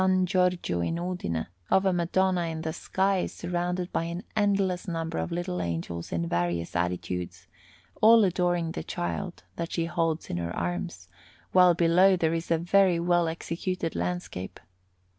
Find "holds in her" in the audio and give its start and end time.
9.85-10.55